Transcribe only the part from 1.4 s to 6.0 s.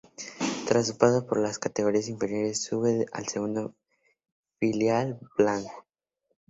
categorías inferiores, sube al segundo filial blanco.